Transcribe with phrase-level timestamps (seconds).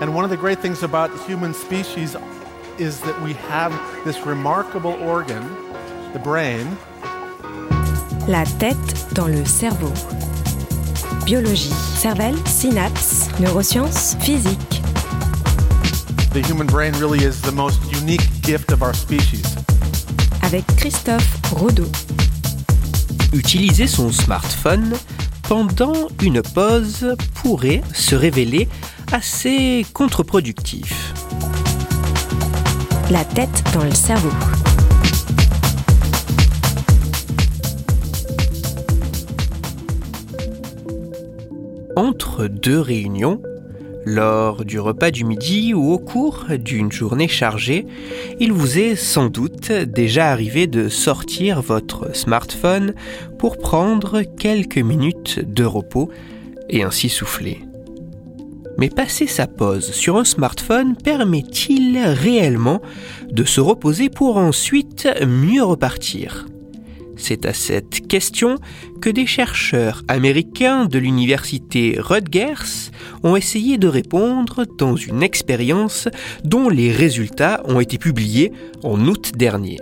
[0.00, 2.16] And one of the great things about human species
[2.78, 3.72] is that we have
[4.04, 5.42] this remarkable organ,
[6.12, 6.76] the brain.
[8.26, 9.92] La tête dans le cerveau.
[11.24, 14.82] Biologie, cervelle, synapses, neurosciences, physique.
[16.32, 19.56] The human brain really is the most unique gift of our species.
[20.42, 21.86] Avec Christophe Rodeau.
[23.32, 24.94] Utiliser son smartphone
[25.48, 28.68] pendant une pause pourrait se révéler
[29.14, 31.14] assez contre-productif.
[33.12, 34.28] La tête dans le cerveau.
[41.94, 43.40] Entre deux réunions,
[44.04, 47.86] lors du repas du midi ou au cours d'une journée chargée,
[48.40, 52.94] il vous est sans doute déjà arrivé de sortir votre smartphone
[53.38, 56.10] pour prendre quelques minutes de repos
[56.68, 57.60] et ainsi souffler.
[58.78, 62.82] Mais passer sa pause sur un smartphone permet-il réellement
[63.30, 66.46] de se reposer pour ensuite mieux repartir?
[67.16, 68.56] C'est à cette question
[69.00, 72.90] que des chercheurs américains de l'université Rutgers
[73.22, 76.08] ont essayé de répondre dans une expérience
[76.42, 79.78] dont les résultats ont été publiés en août dernier.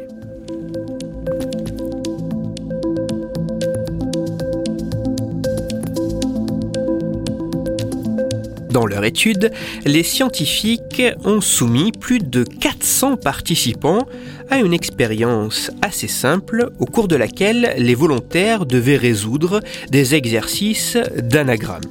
[8.72, 9.52] Dans leur étude,
[9.84, 14.06] les scientifiques ont soumis plus de 400 participants
[14.48, 20.96] à une expérience assez simple au cours de laquelle les volontaires devaient résoudre des exercices
[21.18, 21.82] d'anagramme.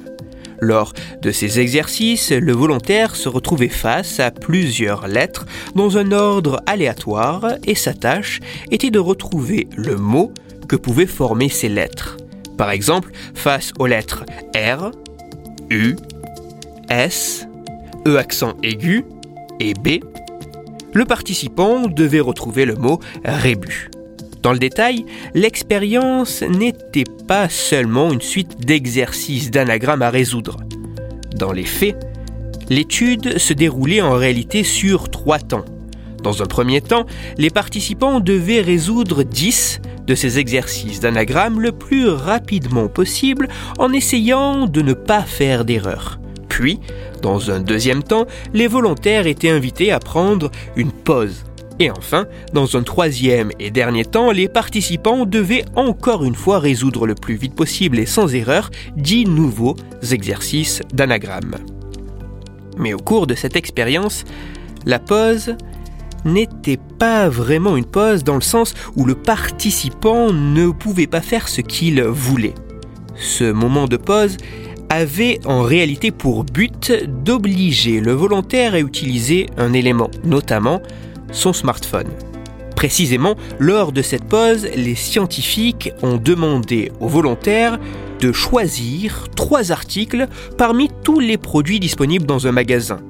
[0.60, 6.62] Lors de ces exercices, le volontaire se retrouvait face à plusieurs lettres dans un ordre
[6.66, 8.40] aléatoire et sa tâche
[8.72, 10.32] était de retrouver le mot
[10.68, 12.16] que pouvaient former ces lettres.
[12.58, 14.24] Par exemple, face aux lettres
[14.56, 14.90] R,
[15.70, 15.96] U,
[16.92, 17.48] S,
[18.06, 19.04] E accent aigu
[19.60, 20.00] et B,
[20.92, 23.90] le participant devait retrouver le mot rébut.
[24.42, 30.58] Dans le détail, l'expérience n'était pas seulement une suite d'exercices d'anagrammes à résoudre.
[31.34, 31.96] Dans les faits,
[32.68, 35.64] l'étude se déroulait en réalité sur trois temps.
[36.22, 37.06] Dans un premier temps,
[37.38, 44.66] les participants devaient résoudre 10 de ces exercices d'anagramme le plus rapidement possible en essayant
[44.66, 46.18] de ne pas faire d'erreur.
[46.52, 46.80] Puis,
[47.22, 51.44] dans un deuxième temps, les volontaires étaient invités à prendre une pause.
[51.80, 57.06] Et enfin, dans un troisième et dernier temps, les participants devaient encore une fois résoudre
[57.06, 59.76] le plus vite possible et sans erreur dix nouveaux
[60.10, 61.54] exercices d'anagramme.
[62.76, 64.24] Mais au cours de cette expérience,
[64.84, 65.56] la pause
[66.26, 71.48] n'était pas vraiment une pause dans le sens où le participant ne pouvait pas faire
[71.48, 72.54] ce qu'il voulait.
[73.16, 74.36] Ce moment de pause
[74.92, 76.92] avait en réalité pour but
[77.24, 80.82] d'obliger le volontaire à utiliser un élément, notamment
[81.32, 82.08] son smartphone.
[82.76, 87.78] Précisément, lors de cette pause, les scientifiques ont demandé aux volontaires
[88.20, 90.26] de choisir trois articles
[90.58, 93.00] parmi tous les produits disponibles dans un magasin.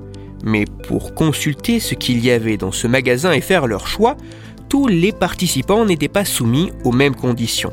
[0.44, 4.16] Mais pour consulter ce qu'il y avait dans ce magasin et faire leur choix,
[4.69, 7.72] tous les participants n'étaient pas soumis aux mêmes conditions.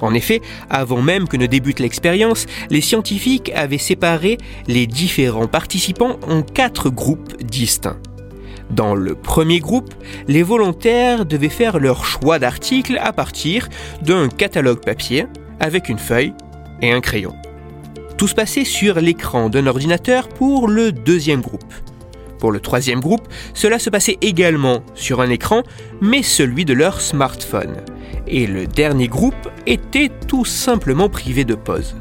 [0.00, 6.18] En effet, avant même que ne débute l'expérience, les scientifiques avaient séparé les différents participants
[6.26, 7.98] en quatre groupes distincts.
[8.70, 9.92] Dans le premier groupe,
[10.28, 13.68] les volontaires devaient faire leur choix d'articles à partir
[14.02, 15.26] d'un catalogue papier
[15.58, 16.32] avec une feuille
[16.80, 17.34] et un crayon.
[18.16, 21.74] Tout se passait sur l'écran d'un ordinateur pour le deuxième groupe.
[22.38, 25.62] Pour le troisième groupe, cela se passait également sur un écran,
[26.00, 27.76] mais celui de leur smartphone
[28.26, 31.96] et le dernier groupe était tout simplement privé de pause.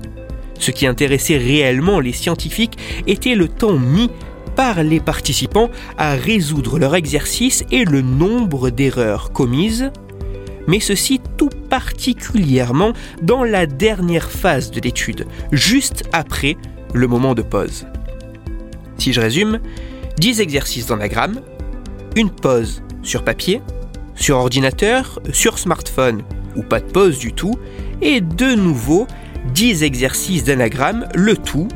[0.59, 4.09] Ce qui intéressait réellement les scientifiques était le temps mis
[4.55, 9.91] par les participants à résoudre leur exercice et le nombre d'erreurs commises,
[10.67, 16.57] mais ceci tout particulièrement dans la dernière phase de l'étude, juste après
[16.93, 17.85] le moment de pause.
[18.97, 19.59] Si je résume,
[20.17, 21.41] 10 exercices d'anagramme,
[22.17, 23.61] une pause sur papier,
[24.19, 26.23] sur ordinateur, sur smartphone
[26.55, 27.55] ou pas de pause du tout,
[28.01, 29.07] et de nouveau
[29.53, 31.67] 10 exercices d'anagramme, le tout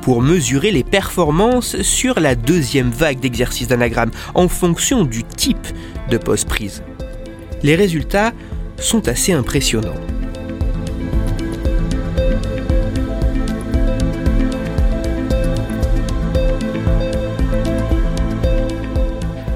[0.00, 5.66] pour mesurer les performances sur la deuxième vague d'exercices d'anagramme en fonction du type
[6.10, 6.82] de pause prise.
[7.62, 8.32] Les résultats
[8.78, 9.94] sont assez impressionnants.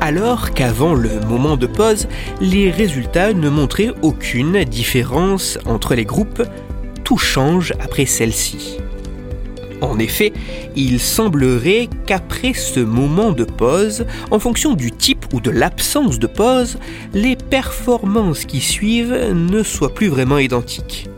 [0.07, 2.07] Alors qu'avant le moment de pause,
[2.41, 6.45] les résultats ne montraient aucune différence entre les groupes.
[7.03, 8.79] Tout change après celle-ci.
[9.81, 10.33] En effet,
[10.77, 16.29] il semblerait qu'après ce moment de pause, en fonction du type ou de l'absence de
[16.29, 16.79] pause,
[17.13, 21.09] les performances qui suivent ne soient plus vraiment identiques.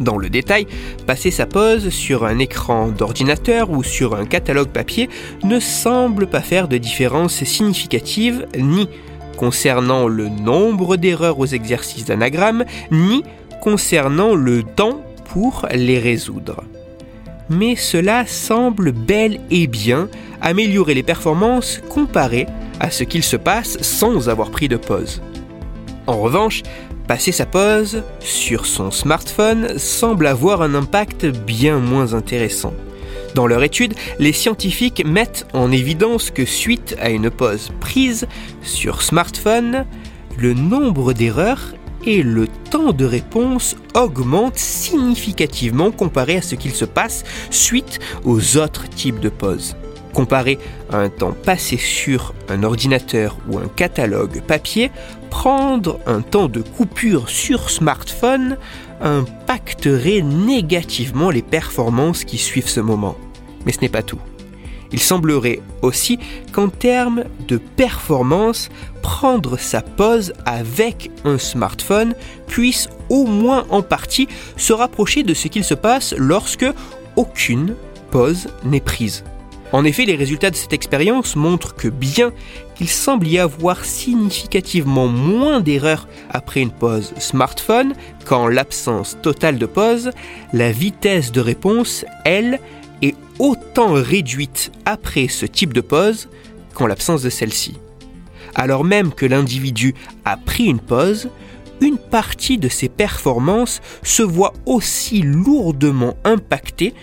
[0.00, 0.66] Dans le détail,
[1.06, 5.08] passer sa pause sur un écran d'ordinateur ou sur un catalogue papier
[5.44, 8.88] ne semble pas faire de différence significative ni
[9.36, 13.22] concernant le nombre d'erreurs aux exercices d'anagramme, ni
[13.62, 16.64] concernant le temps pour les résoudre
[17.48, 20.08] mais cela semble bel et bien
[20.40, 22.46] améliorer les performances comparées
[22.80, 25.20] à ce qu'il se passe sans avoir pris de pause.
[26.08, 26.62] En revanche,
[27.06, 32.72] passer sa pause sur son smartphone semble avoir un impact bien moins intéressant.
[33.34, 38.26] Dans leur étude, les scientifiques mettent en évidence que suite à une pause prise
[38.62, 39.84] sur smartphone,
[40.38, 41.74] le nombre d'erreurs
[42.06, 48.56] et le temps de réponse augmente significativement comparé à ce qu'il se passe suite aux
[48.56, 49.76] autres types de pauses.
[50.18, 50.58] Comparé
[50.90, 54.90] à un temps passé sur un ordinateur ou un catalogue papier,
[55.30, 58.56] prendre un temps de coupure sur smartphone
[59.00, 63.16] impacterait négativement les performances qui suivent ce moment.
[63.64, 64.18] Mais ce n'est pas tout.
[64.90, 66.18] Il semblerait aussi
[66.50, 68.70] qu'en termes de performance,
[69.02, 72.16] prendre sa pause avec un smartphone
[72.48, 74.26] puisse au moins en partie
[74.56, 76.66] se rapprocher de ce qu'il se passe lorsque
[77.14, 77.76] aucune
[78.10, 79.22] pause n'est prise.
[79.70, 82.32] En effet, les résultats de cette expérience montrent que bien
[82.74, 87.92] qu'il semble y avoir significativement moins d'erreurs après une pause smartphone
[88.24, 90.10] qu'en l'absence totale de pause,
[90.54, 92.60] la vitesse de réponse, elle,
[93.02, 96.28] est autant réduite après ce type de pause
[96.74, 97.76] qu'en l'absence de celle-ci.
[98.54, 99.94] Alors même que l'individu
[100.24, 101.28] a pris une pause,
[101.80, 106.94] une partie de ses performances se voit aussi lourdement impactée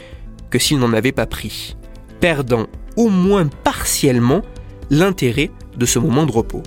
[0.49, 1.77] que s'il n'en avait pas pris,
[2.25, 2.65] perdant
[2.97, 4.41] au moins partiellement
[4.89, 6.63] l'intérêt de ce moment de repos.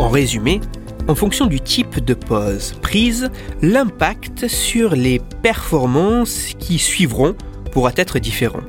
[0.00, 0.60] En résumé,
[1.06, 3.30] en fonction du type de pause prise,
[3.62, 7.36] l'impact sur les performances qui suivront
[7.70, 8.62] pourra être différent.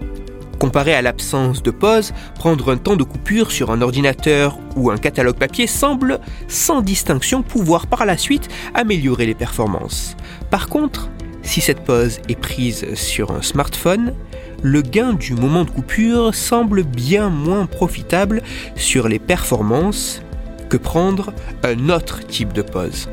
[0.66, 4.98] Comparé à l'absence de pause, prendre un temps de coupure sur un ordinateur ou un
[4.98, 10.18] catalogue papier semble sans distinction pouvoir par la suite améliorer les performances.
[10.50, 11.08] Par contre,
[11.44, 14.16] si cette pause est prise sur un smartphone,
[14.64, 18.42] le gain du moment de coupure semble bien moins profitable
[18.76, 20.24] sur les performances
[20.68, 21.32] que prendre
[21.62, 23.08] un autre type de pause.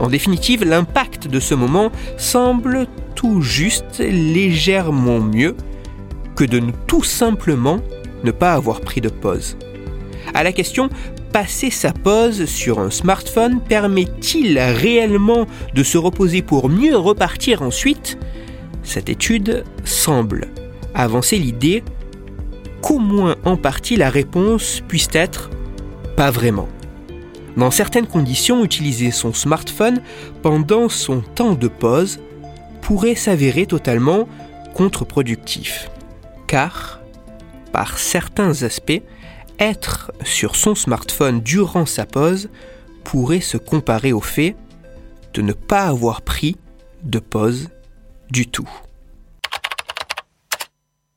[0.00, 5.56] En définitive, l'impact de ce moment semble tout juste légèrement mieux
[6.36, 7.80] que de tout simplement
[8.24, 9.56] ne pas avoir pris de pause.
[10.34, 10.88] À la question
[11.32, 18.18] passer sa pause sur un smartphone permet-il réellement de se reposer pour mieux repartir ensuite?
[18.82, 20.48] Cette étude semble
[20.94, 21.82] avancer l'idée
[22.82, 25.50] qu'au moins en partie la réponse puisse être
[26.16, 26.68] pas vraiment.
[27.56, 30.00] Dans certaines conditions, utiliser son smartphone
[30.42, 32.20] pendant son temps de pause
[32.80, 34.26] pourrait s'avérer totalement
[34.74, 35.90] contre-productif.
[36.52, 37.00] Car,
[37.72, 39.00] par certains aspects,
[39.58, 42.50] être sur son smartphone durant sa pause
[43.04, 44.54] pourrait se comparer au fait
[45.32, 46.58] de ne pas avoir pris
[47.04, 47.70] de pause
[48.30, 48.68] du tout.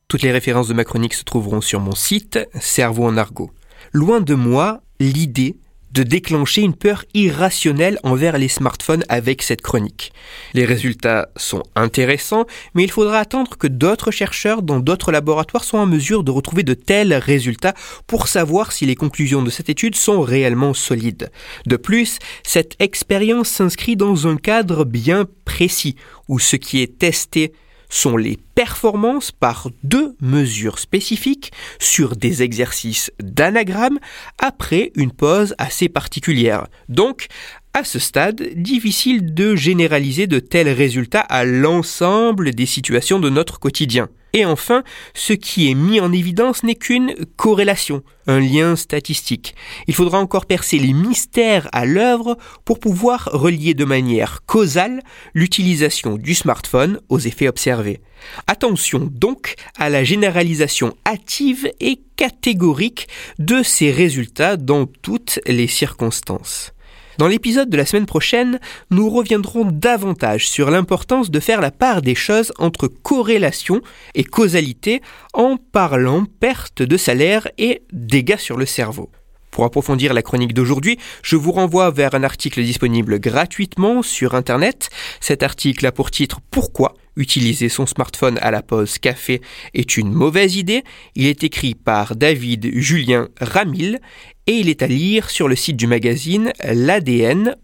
[0.08, 3.52] Toutes les références de ma chronique se trouveront sur mon site Cerveau en argot.
[3.92, 5.58] Loin de moi l'idée
[5.96, 10.12] de déclencher une peur irrationnelle envers les smartphones avec cette chronique.
[10.54, 15.80] Les résultats sont intéressants, mais il faudra attendre que d'autres chercheurs dans d'autres laboratoires soient
[15.80, 17.74] en mesure de retrouver de tels résultats
[18.08, 21.32] pour savoir si les conclusions de cette étude sont réellement solides.
[21.66, 25.96] De plus, cette expérience s'inscrit dans un cadre bien précis,
[26.28, 27.54] où ce qui est testé
[27.90, 34.00] sont les performances par deux mesures spécifiques sur des exercices d'anagramme
[34.40, 36.68] après une pause assez particulière.
[36.90, 37.28] Donc,
[37.74, 43.60] à ce stade, difficile de généraliser de tels résultats à l'ensemble des situations de notre
[43.60, 44.08] quotidien.
[44.36, 49.56] Et enfin, ce qui est mis en évidence n'est qu'une corrélation, un lien statistique.
[49.88, 55.02] Il faudra encore percer les mystères à l'œuvre pour pouvoir relier de manière causale
[55.34, 58.02] l'utilisation du smartphone aux effets observés.
[58.46, 63.08] Attention donc à la généralisation hâtive et catégorique
[63.40, 66.75] de ces résultats dans toutes les circonstances.
[67.18, 68.60] Dans l'épisode de la semaine prochaine,
[68.92, 73.82] nous reviendrons davantage sur l'importance de faire la part des choses entre corrélation
[74.16, 75.02] et causalité
[75.34, 79.10] en parlant perte de salaire et dégâts sur le cerveau.
[79.52, 84.90] Pour approfondir la chronique d'aujourd'hui, je vous renvoie vers un article disponible gratuitement sur Internet.
[85.22, 86.96] Cet article a pour titre Pourquoi?
[87.16, 89.42] Utiliser son smartphone à la pause café
[89.74, 90.84] est une mauvaise idée.
[91.16, 94.00] Il est écrit par David Julien Ramil
[94.48, 97.56] et il est à lire sur le site du magazine l'ADN.eu.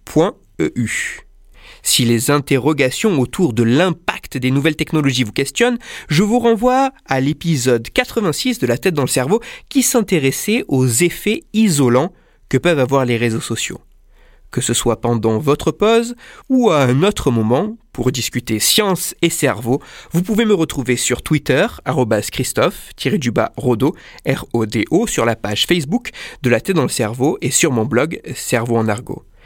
[1.84, 5.80] Si les interrogations autour de l'impact des nouvelles technologies vous questionnent,
[6.10, 10.88] je vous renvoie à l'épisode 86 de La tête dans le cerveau qui s'intéressait aux
[10.88, 12.14] effets isolants
[12.50, 13.82] que peuvent avoir les réseaux sociaux.
[14.52, 16.16] Que ce soit pendant votre pause
[16.50, 19.82] ou à un autre moment, pour discuter science et cerveau,
[20.12, 21.66] vous pouvez me retrouver sur Twitter,
[22.32, 23.96] Christophe-Rodo,
[24.28, 28.22] R-O-D-O, sur la page Facebook de La tête dans le cerveau et sur mon blog
[28.36, 29.24] Cerveau en argot.